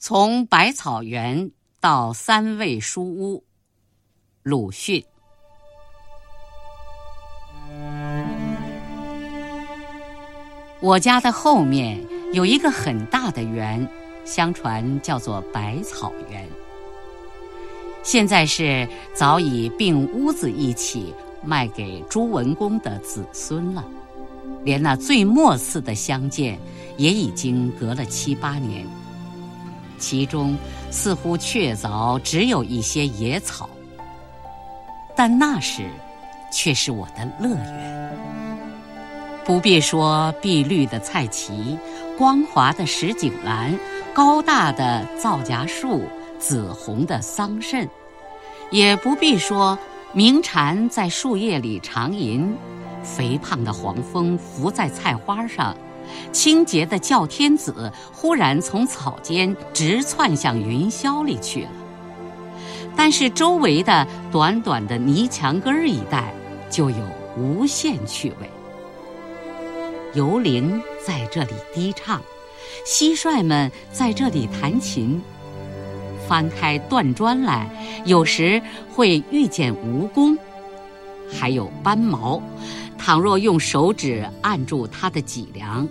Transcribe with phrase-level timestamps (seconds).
[0.00, 3.42] 从百草园到三味书屋，
[4.44, 5.04] 鲁迅。
[10.80, 12.00] 我家的后面
[12.32, 13.84] 有一个很大的园，
[14.24, 16.48] 相传叫做百草园。
[18.04, 21.12] 现在是早已并屋子一起
[21.44, 23.84] 卖给朱文公的子孙了，
[24.62, 26.56] 连那最末次的相见，
[26.96, 28.86] 也已经隔了七八年。
[29.98, 30.56] 其中
[30.90, 33.68] 似乎确凿只有一些野草，
[35.16, 35.88] 但那时
[36.52, 38.18] 却是我的乐园。
[39.44, 41.76] 不必说碧绿的菜畦、
[42.16, 43.74] 光滑的石井栏、
[44.12, 46.02] 高大的皂荚树、
[46.38, 47.88] 紫红的桑葚，
[48.70, 49.78] 也不必说
[50.12, 52.54] 鸣蝉在树叶里长吟，
[53.02, 55.74] 肥胖的黄蜂伏在菜花上。
[56.32, 61.70] 清洁的叫天子忽然从草间直窜向云霄里去了，
[62.96, 66.32] 但是周围的短短的泥墙根儿一带
[66.70, 66.96] 就有
[67.36, 68.50] 无限趣味。
[70.14, 72.20] 游灵在这里低唱，
[72.86, 75.20] 蟋蟀们在这里弹琴。
[76.26, 77.70] 翻开断砖来，
[78.04, 78.60] 有时
[78.90, 80.36] 会遇见蜈蚣，
[81.32, 82.42] 还有斑毛。
[82.98, 85.88] 倘若用手指按住它的脊梁，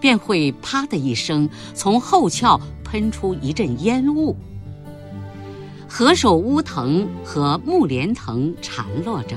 [0.00, 4.36] 便会啪的一声，从后窍喷出一阵烟雾。
[5.88, 9.36] 何首乌藤和木莲藤缠络着，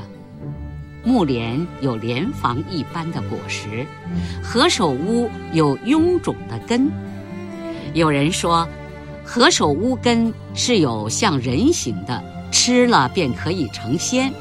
[1.03, 3.85] 木莲有莲房一般的果实，
[4.43, 6.91] 何首乌有臃肿的根。
[7.93, 8.67] 有人说，
[9.23, 14.31] 何首乌根是有像人形的，吃了便可以成仙。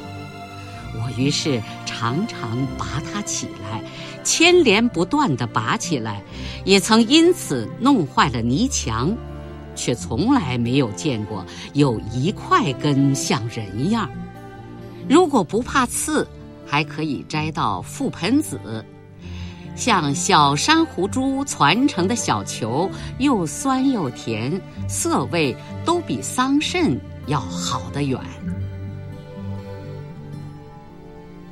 [0.93, 3.81] 我于是常常拔它起来，
[4.23, 6.21] 牵连不断地拔起来，
[6.65, 9.15] 也曾因此弄坏了泥墙，
[9.75, 14.09] 却从来没有见过有一块根像人样。
[15.07, 16.27] 如果不怕刺，
[16.65, 18.59] 还可以摘到覆盆子，
[19.75, 26.97] 像小珊瑚珠攒成的小球，又酸又甜，色味都比桑葚
[27.27, 28.19] 要好得远。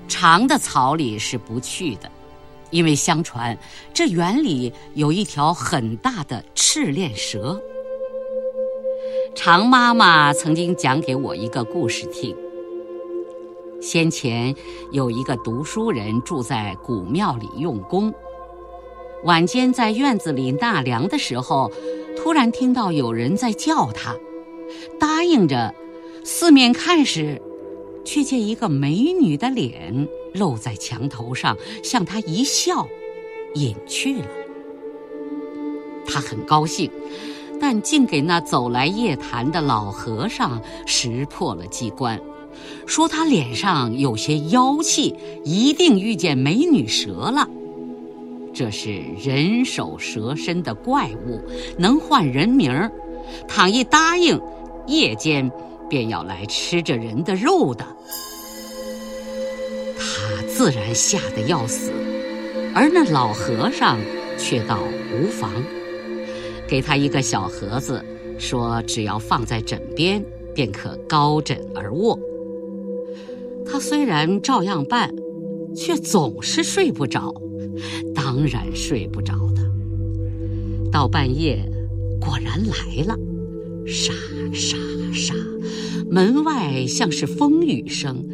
[0.09, 2.11] 长的草里是不去的，
[2.71, 3.57] 因为相传
[3.93, 7.61] 这园里有一条很大的赤练蛇。
[9.35, 12.35] 常妈妈曾经讲给我一个故事听：
[13.79, 14.53] 先前
[14.91, 18.13] 有一个读书人住在古庙里用功，
[19.23, 21.71] 晚间在院子里纳凉的时候，
[22.17, 24.15] 突然听到有人在叫他，
[24.99, 25.73] 答应着，
[26.25, 27.41] 四面看时。
[28.03, 32.87] 却见一个美女的脸露在墙头上，向他一笑，
[33.55, 34.27] 隐去了。
[36.05, 36.89] 他很高兴，
[37.59, 42.19] 但竟给那走来夜谈的老和尚识破了机关，
[42.87, 47.47] 说他脸上有些妖气，一定遇见美女蛇了。
[48.51, 51.39] 这是人首蛇身的怪物，
[51.77, 52.91] 能换人名儿，
[53.47, 54.41] 倘一答应，
[54.87, 55.49] 夜间。
[55.89, 57.83] 便要来吃这人的肉的，
[59.97, 61.91] 他自然吓得要死，
[62.73, 63.97] 而那老和尚
[64.37, 64.79] 却道
[65.11, 65.51] 无妨，
[66.67, 68.03] 给他一个小盒子，
[68.37, 70.23] 说只要放在枕边，
[70.53, 72.17] 便可高枕而卧。
[73.65, 75.13] 他虽然照样办，
[75.75, 77.33] 却总是睡不着，
[78.13, 79.61] 当然睡不着的。
[80.91, 81.59] 到半夜，
[82.19, 83.17] 果然来了，
[83.85, 84.13] 沙
[84.53, 84.77] 沙
[85.13, 85.35] 沙。
[86.09, 88.25] 门外像是风雨声，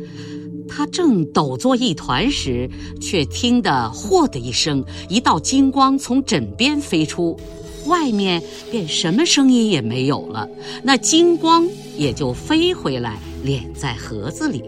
[0.68, 2.70] 他正抖作一团时，
[3.02, 7.38] 却听得“霍”的一声，一道金光从枕边飞出，
[7.86, 8.42] 外面
[8.72, 10.48] 便什么声音也没有了，
[10.84, 14.64] 那金光也就飞回来，敛在盒子里。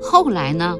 [0.00, 0.78] 后来呢？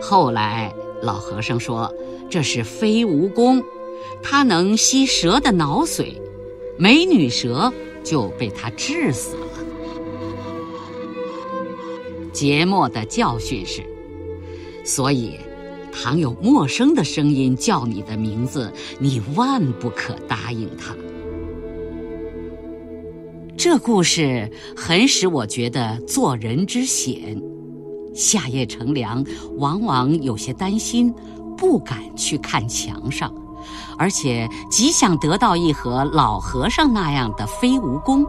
[0.00, 0.72] 后来
[1.02, 1.92] 老和尚说，
[2.30, 3.62] 这是飞蜈蚣，
[4.22, 6.14] 它能吸蛇的脑髓，
[6.78, 7.72] 美女蛇
[8.04, 9.41] 就被它治死了。
[12.32, 13.82] 节末的教训是：
[14.84, 15.38] 所以，
[15.92, 20.94] 倘有陌生的声音叫你的名字，你万不可答应他。
[23.56, 27.40] 这故事很使我觉得做人之险。
[28.14, 29.24] 夏夜乘凉，
[29.58, 31.14] 往往有些担心，
[31.56, 33.32] 不敢去看墙上，
[33.96, 38.26] 而且极想得到一盒老和尚那样的飞蜈蚣。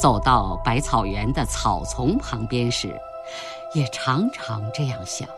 [0.00, 2.98] 走到百草园的草丛旁边时，
[3.74, 5.28] 也常常这样想，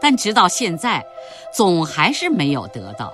[0.00, 1.04] 但直到现在，
[1.52, 3.12] 总还是没有得到。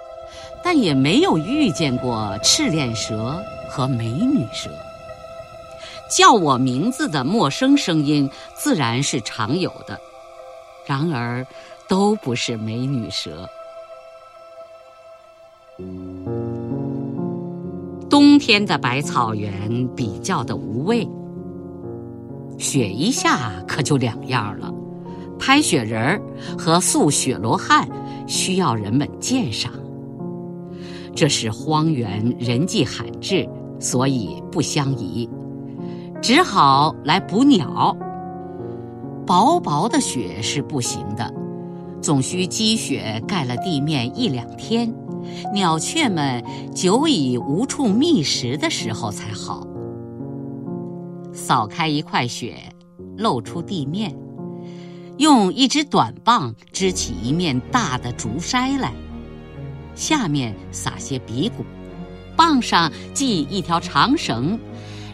[0.62, 4.70] 但也没有遇见过赤练蛇和美女蛇。
[6.10, 9.98] 叫我名字的陌生声音自然是常有的，
[10.84, 11.46] 然而
[11.88, 13.48] 都不是美女蛇。
[18.10, 21.08] 冬天的百草园比较的无味，
[22.58, 24.74] 雪一下可就两样了。
[25.38, 26.20] 拍雪人儿
[26.58, 27.88] 和塑雪罗汉
[28.26, 29.72] 需要人们鉴赏。
[31.14, 33.48] 这是荒原人迹罕至，
[33.78, 35.30] 所以不相宜，
[36.20, 37.96] 只好来捕鸟。
[39.24, 41.32] 薄薄的雪是不行的，
[42.02, 44.92] 总需积雪盖了地面一两天，
[45.52, 46.44] 鸟雀们
[46.74, 49.66] 久已无处觅食的时候才好。
[51.32, 52.56] 扫开一块雪，
[53.16, 54.14] 露出地面。
[55.18, 58.92] 用一支短棒支起一面大的竹筛来，
[59.94, 61.64] 下面撒些鼻骨，
[62.34, 64.58] 棒上系一条长绳，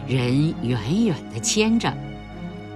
[0.07, 1.93] 人远远地牵着，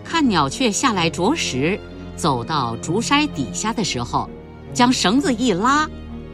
[0.04, 1.80] 看鸟雀下来啄食，
[2.18, 4.30] 走到竹筛底下的时候，
[4.74, 5.90] 将绳子一拉，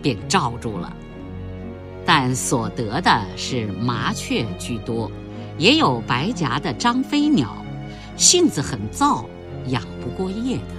[0.07, 0.95] 便罩住了。
[2.06, 5.12] 但所得的是麻雀居多，
[5.57, 7.57] 也有白颊的张飞鸟，
[8.15, 9.25] 性子很躁，
[9.68, 10.75] 养不过夜的。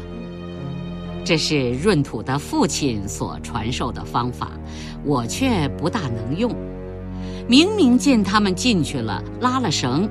[1.25, 4.52] 这是闰土的父亲所传授的方法，
[5.04, 6.50] 我却不大能用。
[7.46, 10.08] 明明见他们进去了，拉了绳，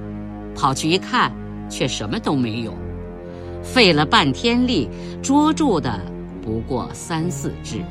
[0.54, 1.32] 跑去一看，
[1.68, 2.72] 却什么都没有。
[3.64, 4.88] 费了半天力，
[5.24, 6.00] 捉住的
[6.44, 7.82] 不过三四只。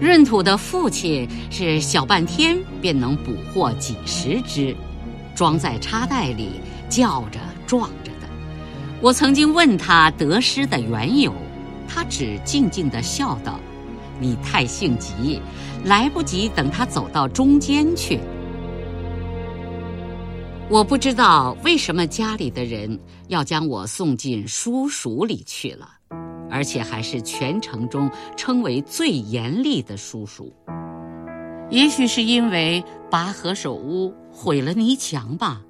[0.00, 4.76] 闰土的父亲是小半天便能捕获几十只，
[5.34, 6.50] 装在插袋里，
[6.88, 8.28] 叫着撞着的。
[9.00, 11.32] 我曾经问他得失的缘由。
[11.88, 13.58] 他只静静地笑道
[14.20, 15.40] ：“你太性急，
[15.84, 18.20] 来不及等他走到中间去。”
[20.68, 25.88] 我不知道为什么家里的人要将我送进书塾里去了，
[26.50, 30.52] 而且还是全城中称为最严厉的叔叔。
[31.70, 35.60] 也许是因为拔河手屋毁了泥墙吧，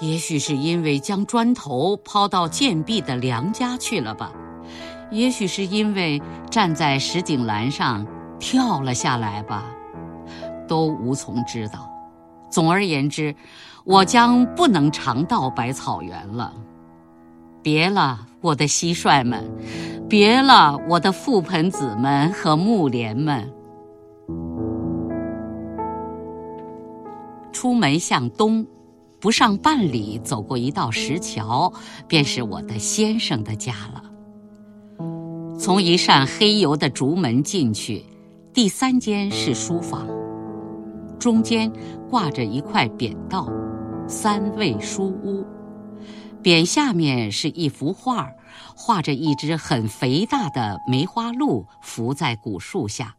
[0.00, 4.32] 也许是因为将砖头抛到贱婢的梁家去了吧。
[5.10, 8.06] 也许是因为站在石井栏上
[8.38, 9.64] 跳了下来吧，
[10.68, 11.90] 都无从知道。
[12.50, 13.34] 总而言之，
[13.84, 16.52] 我将不能常到百草园了。
[17.62, 19.40] 别了，我的蟋蟀们；
[20.08, 23.50] 别了，我的覆盆子们和木莲们。
[27.52, 28.66] 出门向东，
[29.20, 31.70] 不上半里，走过一道石桥，
[32.08, 34.02] 便是我的先生的家了。
[35.58, 38.02] 从一扇黑油的竹门进去，
[38.54, 40.08] 第三间是书房，
[41.18, 41.70] 中间
[42.08, 43.46] 挂着一块匾道
[44.08, 45.44] “三味书屋”，
[46.42, 48.30] 匾下面是一幅画，
[48.74, 53.14] 画着一只很肥大的梅花鹿伏在古树下。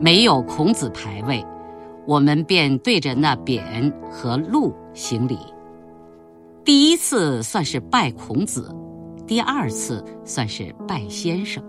[0.00, 1.44] 没有孔子牌位，
[2.06, 5.38] 我们便对着那匾和鹿行礼。
[6.64, 8.74] 第一次算是拜孔子。
[9.26, 11.62] 第二次算是拜先生。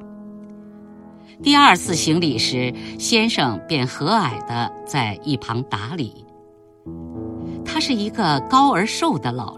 [1.44, 6.26] 第二次行礼时，先生便和蔼地在一旁打理。
[7.64, 9.58] 他是一个高而瘦的老，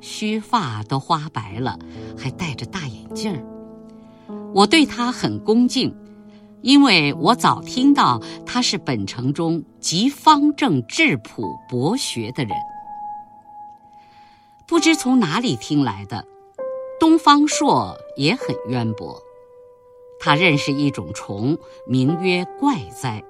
[0.00, 1.78] 须发都花白了，
[2.16, 3.44] 还戴着大眼镜儿。
[4.54, 5.94] 我对他很恭敬，
[6.62, 12.52] 因为我早听到他是本城中极方正质朴博学的人。
[14.66, 16.24] 不知从哪里听来的。
[17.00, 19.22] 东方朔也很渊博，
[20.18, 23.22] 他认识一种虫，名曰怪哉，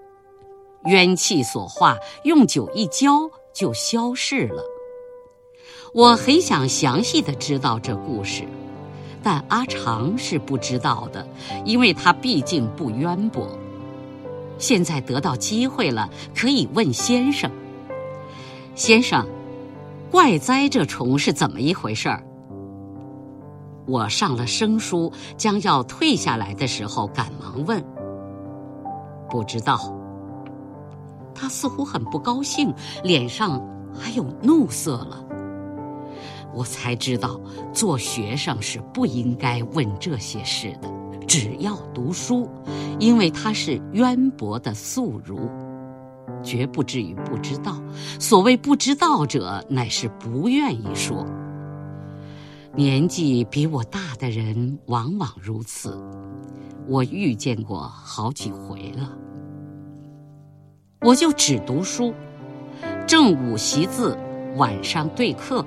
[0.87, 4.63] 冤气所化，用酒一浇就消逝了。
[5.95, 8.45] 我很想详细的知道这故事，
[9.23, 11.27] 但阿长是不知道的，
[11.65, 13.49] 因为他毕竟不渊博。
[14.59, 17.51] 现在得到机会了，可以问先生。
[18.75, 19.27] 先生，
[20.11, 22.23] 怪哉这虫是怎么一回事儿？
[23.87, 27.83] 我上了生疏，将要退下来的时候，赶忙问
[29.31, 29.95] ：“不知道。”
[31.35, 33.65] 他似乎很不高兴，脸上
[33.99, 35.25] 还有怒色了。
[36.59, 37.41] 我才知道，
[37.73, 40.91] 做学生是不应该问这些事的，
[41.25, 42.49] 只要读书，
[42.99, 45.49] 因为他是渊博的素儒，
[46.43, 47.81] 绝不至于不知道。
[48.19, 51.25] 所谓不知道者，乃是不愿意说。
[52.75, 55.97] 年纪比我大的人往往如此，
[56.89, 59.17] 我遇见过好几回了。
[61.03, 62.13] 我就只读书，
[63.07, 64.19] 正午习字，
[64.57, 65.65] 晚上对课。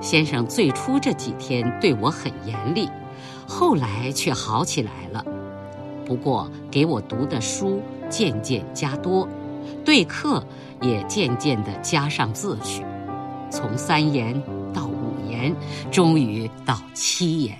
[0.00, 2.88] 先生最初这几天对我很严厉，
[3.46, 5.24] 后来却好起来了。
[6.04, 9.28] 不过给我读的书渐渐加多，
[9.84, 10.42] 对课
[10.80, 12.82] 也渐渐地加上字去，
[13.50, 14.40] 从三言
[14.72, 15.54] 到五言，
[15.90, 17.58] 终于到七言。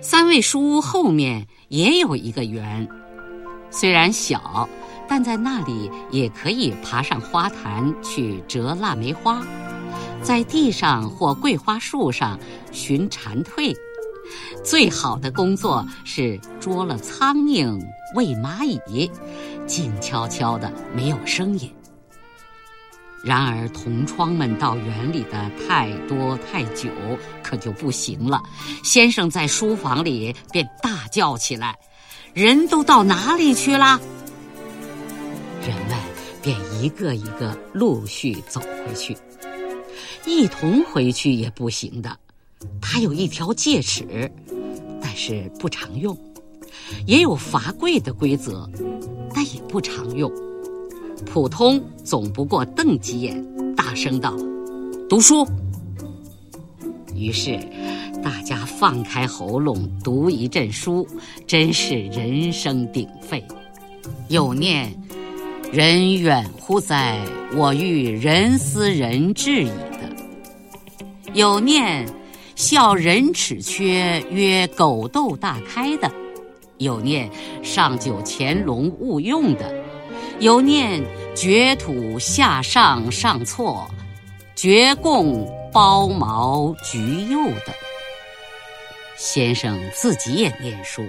[0.00, 2.88] 三味书屋后面也有一个园。
[3.70, 4.66] 虽然小，
[5.08, 9.42] 但在那里也可以爬上花坛去折腊梅花，
[10.22, 12.38] 在地上或桂花树上
[12.70, 13.74] 寻蝉蜕。
[14.62, 17.80] 最好的工作是捉了苍蝇、
[18.14, 19.10] 喂蚂蚁，
[19.66, 21.72] 静悄悄的，没有声音。
[23.24, 26.88] 然而同窗们到园里的太多太久，
[27.42, 28.42] 可就不行了。
[28.84, 31.76] 先生在书房里便大叫起来。
[32.34, 33.98] 人都到哪里去了？
[36.80, 39.16] 一个一个陆续走回去，
[40.26, 42.16] 一同回去也不行的。
[42.80, 44.30] 他有一条戒尺，
[45.00, 46.14] 但是不常用；
[47.06, 48.68] 也有罚跪的规则，
[49.34, 50.32] 但也不常用。
[51.26, 54.36] 普通总不过瞪几眼，大声道
[55.08, 55.46] ：“读书。”
[57.14, 57.58] 于是。
[58.20, 61.06] 大家放开喉咙读一阵书，
[61.46, 63.42] 真是人声鼎沸。
[64.28, 64.92] 有念
[65.70, 67.18] ：“人远乎哉？
[67.54, 69.68] 我欲人思人至矣。”
[70.00, 70.08] 的；
[71.34, 72.06] 有念
[72.56, 76.08] ：“笑人齿缺，曰狗窦大开。”的；
[76.78, 77.30] 有念
[77.62, 79.66] ：“上九乾隆勿用。”的；
[80.40, 81.02] 有念
[81.36, 83.86] ：“掘土下上上错，
[84.54, 86.98] 掘贡包茅橘
[87.30, 87.74] 柚。”的。
[89.16, 91.04] 先生自己也念书，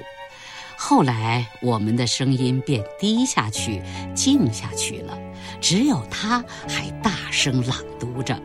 [0.82, 3.82] 后来我们的声音便低下去、
[4.16, 5.20] 静下去了，
[5.60, 8.42] 只有他还大声朗读着：“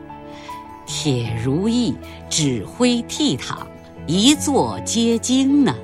[0.85, 1.95] 铁如意，
[2.29, 3.59] 指挥倜傥，
[4.09, 5.77] 一坐皆惊呢。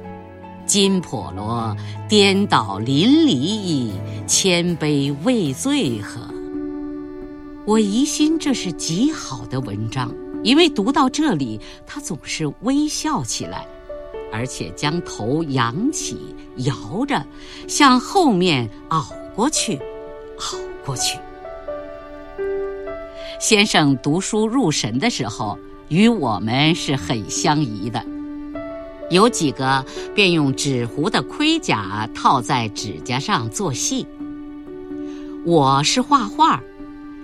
[0.66, 1.75] 金婆罗，
[2.09, 3.92] 颠倒淋漓矣，
[4.26, 6.21] 千杯未醉呵。”
[7.64, 10.12] 我疑心这是极好的文章。
[10.42, 13.66] 因为读到这里，他总是微笑起来，
[14.33, 16.19] 而且将头扬起，
[16.57, 17.25] 摇着，
[17.69, 19.77] 向后面拗过去，
[20.39, 21.19] 拗过去。
[23.41, 25.59] 先生读书入神的时候，
[25.89, 28.05] 与我们是很相宜的。
[29.11, 29.85] 有几个
[30.15, 34.07] 便用纸糊的盔甲套在指甲上做戏。
[35.45, 36.63] 我是画画，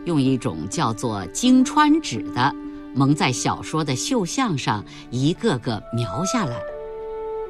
[0.04, 2.52] 用一种叫做京川纸的。
[2.94, 6.56] 蒙在小说的绣像上，一个个描下来，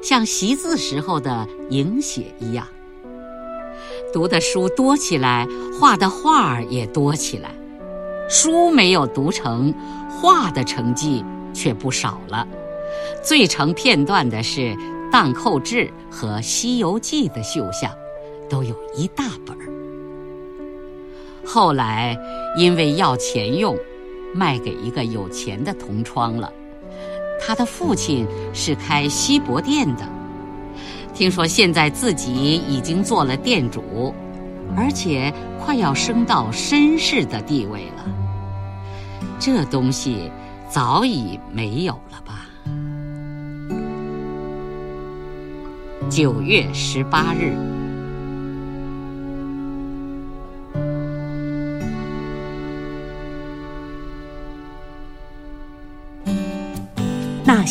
[0.07, 2.65] 像习字时候的影写一样。
[4.13, 5.45] 读的书多起来，
[5.77, 7.51] 画的画儿也多起来。
[8.29, 9.73] 书没有读成，
[10.09, 12.47] 画的成绩却不少了。
[13.21, 14.61] 最成片段的是
[15.11, 15.75] 《荡寇志》
[16.09, 17.91] 和《西游记》的绣像，
[18.49, 19.67] 都有一大本儿。
[21.45, 22.17] 后来
[22.57, 23.77] 因为要钱用。
[24.33, 26.51] 卖给一个有钱的同窗了，
[27.39, 30.07] 他的父亲是开锡箔店的，
[31.13, 34.13] 听说现在自己已经做了店主，
[34.75, 38.05] 而且快要升到绅士的地位了。
[39.39, 40.31] 这东西
[40.69, 42.45] 早已没有了吧？
[46.09, 47.55] 九月十八日。